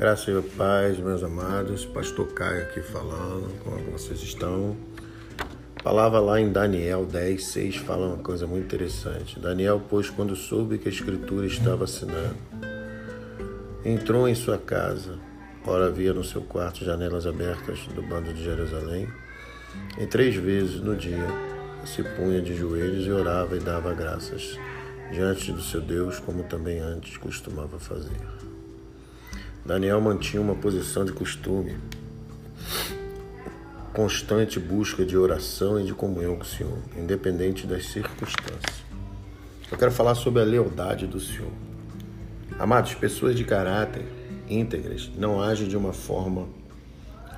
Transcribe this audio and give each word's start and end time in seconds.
Graça 0.00 0.30
e 0.30 0.42
paz, 0.56 0.98
meus 0.98 1.22
amados. 1.22 1.84
Pastor 1.84 2.26
Caio 2.28 2.62
aqui 2.62 2.80
falando, 2.80 3.52
como 3.62 3.90
vocês 3.90 4.22
estão? 4.22 4.74
A 5.78 5.82
palavra 5.82 6.18
lá 6.20 6.40
em 6.40 6.50
Daniel 6.50 7.04
10, 7.04 7.44
6 7.44 7.76
fala 7.76 8.06
uma 8.06 8.16
coisa 8.16 8.46
muito 8.46 8.64
interessante. 8.64 9.38
Daniel, 9.38 9.82
pois, 9.90 10.08
quando 10.08 10.34
soube 10.34 10.78
que 10.78 10.88
a 10.88 10.90
escritura 10.90 11.46
estava 11.46 11.84
assinando, 11.84 12.34
entrou 13.84 14.26
em 14.26 14.34
sua 14.34 14.56
casa. 14.56 15.18
Ora, 15.66 15.88
havia 15.88 16.14
no 16.14 16.24
seu 16.24 16.40
quarto 16.40 16.82
janelas 16.82 17.26
abertas 17.26 17.80
do 17.94 18.00
bando 18.00 18.32
de 18.32 18.42
Jerusalém. 18.42 19.06
E 19.98 20.06
três 20.06 20.34
vezes 20.34 20.80
no 20.80 20.96
dia 20.96 21.26
se 21.84 22.02
punha 22.02 22.40
de 22.40 22.56
joelhos 22.56 23.06
e 23.06 23.10
orava 23.10 23.54
e 23.54 23.60
dava 23.60 23.92
graças 23.92 24.58
diante 25.12 25.52
do 25.52 25.60
seu 25.60 25.82
Deus, 25.82 26.18
como 26.18 26.42
também 26.44 26.78
antes 26.78 27.18
costumava 27.18 27.78
fazer. 27.78 28.16
Daniel 29.70 30.00
mantinha 30.00 30.42
uma 30.42 30.56
posição 30.56 31.04
de 31.04 31.12
costume, 31.12 31.76
constante 33.92 34.58
busca 34.58 35.06
de 35.06 35.16
oração 35.16 35.80
e 35.80 35.84
de 35.84 35.94
comunhão 35.94 36.34
com 36.34 36.42
o 36.42 36.44
Senhor, 36.44 36.76
independente 36.96 37.68
das 37.68 37.86
circunstâncias. 37.86 38.82
Eu 39.70 39.78
quero 39.78 39.92
falar 39.92 40.16
sobre 40.16 40.42
a 40.42 40.44
lealdade 40.44 41.06
do 41.06 41.20
Senhor. 41.20 41.52
Amados, 42.58 42.94
pessoas 42.94 43.36
de 43.36 43.44
caráter 43.44 44.04
íntegras 44.48 45.08
não 45.16 45.40
agem 45.40 45.68
de 45.68 45.76
uma 45.76 45.92
forma 45.92 46.48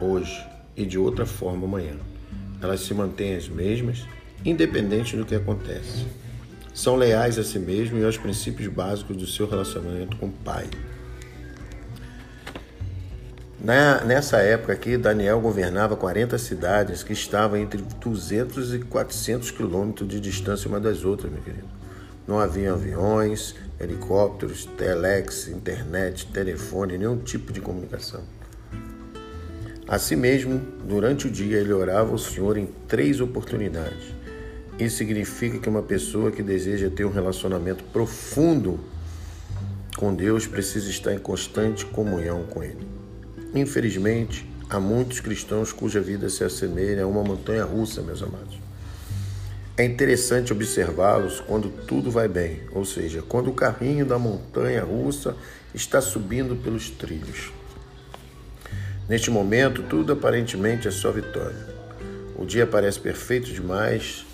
hoje 0.00 0.40
e 0.76 0.86
de 0.86 0.96
outra 0.96 1.26
forma 1.26 1.66
amanhã. 1.66 1.96
Elas 2.62 2.78
se 2.82 2.94
mantêm 2.94 3.34
as 3.34 3.48
mesmas, 3.48 4.06
independente 4.44 5.16
do 5.16 5.26
que 5.26 5.34
acontece. 5.34 6.06
São 6.72 6.94
leais 6.94 7.40
a 7.40 7.42
si 7.42 7.58
mesmas 7.58 8.00
e 8.00 8.04
aos 8.04 8.16
princípios 8.16 8.72
básicos 8.72 9.16
do 9.16 9.26
seu 9.26 9.50
relacionamento 9.50 10.16
com 10.16 10.26
o 10.26 10.32
Pai. 10.44 10.70
Nessa 13.62 14.38
época 14.38 14.72
aqui, 14.72 14.96
Daniel 14.96 15.38
governava 15.38 15.94
40 15.94 16.38
cidades 16.38 17.02
que 17.02 17.12
estavam 17.12 17.58
entre 17.58 17.82
200 18.00 18.72
e 18.72 18.78
400 18.78 19.50
quilômetros 19.50 20.08
de 20.08 20.18
distância 20.18 20.66
uma 20.66 20.80
das 20.80 21.04
outras, 21.04 21.30
meu 21.30 21.42
querido. 21.42 21.68
Não 22.26 22.38
havia 22.38 22.72
aviões, 22.72 23.54
helicópteros, 23.78 24.64
telex, 24.64 25.48
internet, 25.48 26.26
telefone, 26.28 26.96
nenhum 26.96 27.18
tipo 27.18 27.52
de 27.52 27.60
comunicação. 27.60 28.22
Assim 29.86 30.16
mesmo, 30.16 30.58
durante 30.88 31.26
o 31.26 31.30
dia 31.30 31.58
ele 31.58 31.72
orava 31.74 32.12
ao 32.12 32.18
Senhor 32.18 32.56
em 32.56 32.66
três 32.88 33.20
oportunidades. 33.20 34.14
Isso 34.78 34.96
significa 34.96 35.58
que 35.58 35.68
uma 35.68 35.82
pessoa 35.82 36.30
que 36.30 36.42
deseja 36.42 36.88
ter 36.88 37.04
um 37.04 37.12
relacionamento 37.12 37.84
profundo 37.92 38.80
com 39.98 40.14
Deus 40.14 40.46
precisa 40.46 40.88
estar 40.88 41.12
em 41.12 41.18
constante 41.18 41.84
comunhão 41.84 42.44
com 42.44 42.62
Ele. 42.62 42.99
Infelizmente, 43.54 44.48
há 44.68 44.78
muitos 44.78 45.18
cristãos 45.20 45.72
cuja 45.72 46.00
vida 46.00 46.28
se 46.28 46.44
assemelha 46.44 47.02
a 47.02 47.06
uma 47.06 47.24
montanha 47.24 47.64
russa, 47.64 48.00
meus 48.00 48.22
amados. 48.22 48.58
É 49.76 49.84
interessante 49.84 50.52
observá-los 50.52 51.40
quando 51.40 51.68
tudo 51.86 52.10
vai 52.10 52.28
bem, 52.28 52.60
ou 52.70 52.84
seja, 52.84 53.22
quando 53.22 53.50
o 53.50 53.54
carrinho 53.54 54.06
da 54.06 54.18
montanha 54.18 54.84
russa 54.84 55.34
está 55.74 56.00
subindo 56.00 56.54
pelos 56.54 56.90
trilhos. 56.90 57.50
Neste 59.08 59.30
momento, 59.30 59.82
tudo 59.82 60.12
aparentemente 60.12 60.86
é 60.86 60.90
só 60.90 61.10
vitória. 61.10 61.66
O 62.36 62.44
dia 62.44 62.66
parece 62.66 63.00
perfeito 63.00 63.52
demais, 63.52 64.24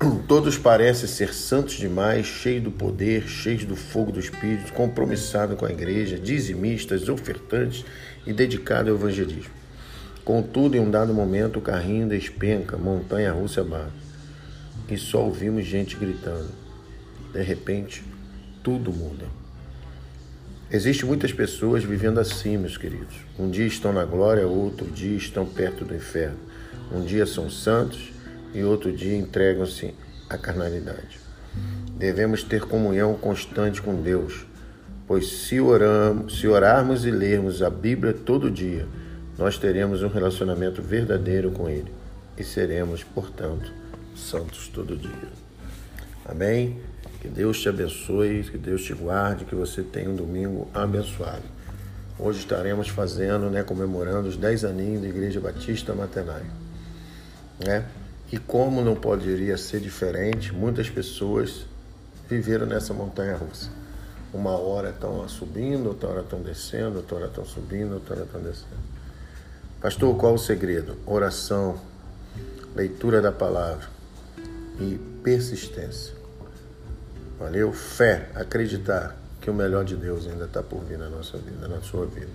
Todos 0.26 0.58
parecem 0.58 1.08
ser 1.08 1.32
santos 1.32 1.74
demais, 1.74 2.26
cheios 2.26 2.64
do 2.64 2.70
poder, 2.70 3.26
cheios 3.28 3.64
do 3.64 3.76
fogo 3.76 4.12
do 4.12 4.20
Espírito, 4.20 4.72
compromissados 4.72 5.56
com 5.56 5.66
a 5.66 5.70
igreja, 5.70 6.18
dizimistas, 6.18 7.08
ofertantes 7.08 7.84
e 8.26 8.32
dedicados 8.32 8.90
ao 8.90 8.96
evangelismo. 8.96 9.52
Contudo, 10.24 10.76
em 10.76 10.80
um 10.80 10.90
dado 10.90 11.12
momento, 11.12 11.58
o 11.58 11.62
carrinho 11.62 12.08
despenca, 12.08 12.76
montanha 12.76 13.32
russa 13.32 13.60
abaixo, 13.60 13.92
e 14.88 14.96
só 14.96 15.22
ouvimos 15.22 15.66
gente 15.66 15.96
gritando. 15.96 16.48
De 17.32 17.42
repente, 17.42 18.02
tudo 18.62 18.92
muda. 18.92 19.26
Existem 20.70 21.06
muitas 21.06 21.32
pessoas 21.32 21.84
vivendo 21.84 22.18
assim, 22.18 22.56
meus 22.56 22.78
queridos. 22.78 23.14
Um 23.38 23.50
dia 23.50 23.66
estão 23.66 23.92
na 23.92 24.04
glória, 24.04 24.46
outro 24.46 24.90
dia 24.90 25.16
estão 25.16 25.44
perto 25.44 25.84
do 25.84 25.94
inferno. 25.94 26.38
Um 26.90 27.02
dia 27.02 27.26
são 27.26 27.50
santos 27.50 28.13
e 28.54 28.62
outro 28.62 28.92
dia 28.92 29.16
entregam-se 29.16 29.94
à 30.30 30.38
carnalidade. 30.38 31.18
Devemos 31.96 32.42
ter 32.42 32.62
comunhão 32.62 33.14
constante 33.14 33.82
com 33.82 34.00
Deus, 34.00 34.46
pois 35.06 35.28
se, 35.28 35.60
oramos, 35.60 36.38
se 36.38 36.48
orarmos 36.48 37.04
e 37.04 37.10
lermos 37.10 37.62
a 37.62 37.70
Bíblia 37.70 38.12
todo 38.12 38.50
dia, 38.50 38.86
nós 39.36 39.58
teremos 39.58 40.02
um 40.02 40.08
relacionamento 40.08 40.80
verdadeiro 40.80 41.50
com 41.50 41.68
Ele 41.68 41.92
e 42.38 42.44
seremos, 42.44 43.02
portanto, 43.02 43.72
santos 44.16 44.68
todo 44.68 44.96
dia. 44.96 45.28
Amém? 46.24 46.78
Que 47.20 47.28
Deus 47.28 47.60
te 47.60 47.68
abençoe, 47.68 48.44
que 48.44 48.58
Deus 48.58 48.82
te 48.82 48.92
guarde, 48.92 49.44
que 49.44 49.54
você 49.54 49.82
tenha 49.82 50.10
um 50.10 50.16
domingo 50.16 50.68
abençoado. 50.74 51.42
Hoje 52.18 52.38
estaremos 52.40 52.88
fazendo, 52.88 53.50
né, 53.50 53.62
comemorando 53.62 54.28
os 54.28 54.36
10 54.36 54.64
aninhos 54.64 55.02
da 55.02 55.08
Igreja 55.08 55.40
Batista 55.40 55.94
Matenai. 55.94 56.44
Né? 57.64 57.84
E 58.34 58.36
como 58.36 58.82
não 58.82 58.96
poderia 58.96 59.56
ser 59.56 59.78
diferente, 59.78 60.52
muitas 60.52 60.90
pessoas 60.90 61.66
viveram 62.28 62.66
nessa 62.66 62.92
montanha 62.92 63.36
russa. 63.36 63.70
Uma 64.32 64.58
hora 64.58 64.90
estão 64.90 65.28
subindo, 65.28 65.90
outra 65.90 66.08
hora 66.08 66.20
estão 66.22 66.42
descendo, 66.42 66.96
outra 66.96 67.14
hora 67.14 67.26
estão 67.26 67.44
subindo, 67.44 67.94
outra 67.94 68.16
hora 68.16 68.24
estão 68.24 68.40
descendo. 68.40 68.82
Pastor, 69.80 70.16
qual 70.16 70.34
o 70.34 70.38
segredo? 70.38 70.96
Oração, 71.06 71.80
leitura 72.74 73.22
da 73.22 73.30
palavra 73.30 73.86
e 74.80 74.98
persistência. 75.22 76.12
Valeu? 77.38 77.72
Fé, 77.72 78.30
acreditar 78.34 79.16
que 79.40 79.48
o 79.48 79.54
melhor 79.54 79.84
de 79.84 79.94
Deus 79.94 80.26
ainda 80.26 80.46
está 80.46 80.60
por 80.60 80.82
vir 80.82 80.98
na 80.98 81.08
nossa 81.08 81.38
vida, 81.38 81.68
na 81.68 81.80
sua 81.82 82.04
vida. 82.06 82.32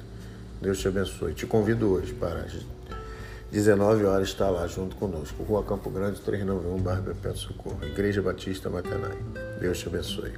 Deus 0.61 0.79
te 0.79 0.87
abençoe. 0.87 1.33
Te 1.33 1.45
convido 1.45 1.89
hoje 1.91 2.13
para 2.13 2.47
19 3.51 4.05
horas 4.05 4.29
está 4.29 4.49
lá 4.49 4.67
junto 4.67 4.95
conosco. 4.95 5.43
Rua 5.43 5.63
Campo 5.63 5.89
Grande, 5.89 6.19
391, 6.21 6.77
bairro 6.83 7.03
Perpétuo 7.03 7.37
Socorro. 7.37 7.79
Igreja 7.83 8.21
Batista 8.21 8.69
Matanai. 8.69 9.17
Deus 9.59 9.79
te 9.79 9.87
abençoe. 9.87 10.33